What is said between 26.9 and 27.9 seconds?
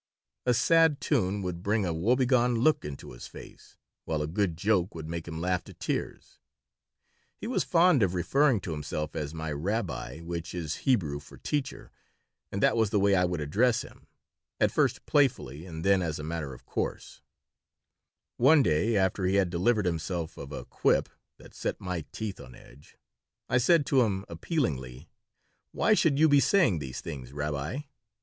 things, rabbi?"